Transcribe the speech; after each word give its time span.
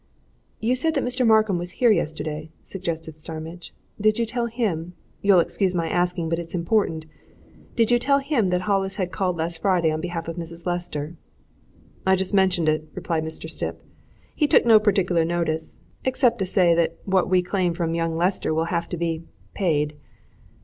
"You 0.59 0.73
said 0.73 0.95
that 0.95 1.03
Mr. 1.03 1.27
Markham 1.27 1.59
was 1.59 1.73
here 1.73 1.91
yesterday," 1.91 2.49
suggested 2.63 3.13
Starmidge. 3.15 3.71
"Did 4.01 4.17
you 4.17 4.25
tell 4.25 4.47
him 4.47 4.93
you'll 5.21 5.37
excuse 5.39 5.75
my 5.75 5.87
asking, 5.89 6.27
but 6.27 6.39
it's 6.39 6.55
important 6.55 7.05
did 7.75 7.91
you 7.91 7.99
tell 7.99 8.17
him 8.17 8.47
that 8.47 8.61
Hollis 8.61 8.95
had 8.95 9.11
called 9.11 9.37
last 9.37 9.61
Friday 9.61 9.91
on 9.91 10.01
behalf 10.01 10.27
of 10.27 10.37
Mrs. 10.37 10.65
Lester?" 10.65 11.17
"I 12.03 12.15
just 12.15 12.33
mentioned 12.33 12.67
it," 12.67 12.87
replied 12.95 13.23
Mr. 13.23 13.47
Stipp. 13.47 13.79
"He 14.35 14.47
took 14.47 14.65
no 14.65 14.79
particular 14.79 15.23
notice 15.23 15.77
except 16.03 16.39
to 16.39 16.47
say 16.47 16.73
that 16.73 16.95
what 17.05 17.29
we 17.29 17.43
claim 17.43 17.75
from 17.75 17.93
young 17.93 18.17
Lester 18.17 18.55
will 18.55 18.65
have 18.73 18.89
to 18.89 18.97
be 18.97 19.21
paid." 19.53 19.93